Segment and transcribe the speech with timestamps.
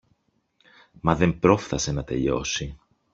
[1.01, 2.77] Μα δεν πρόφθασε να τελειώσει.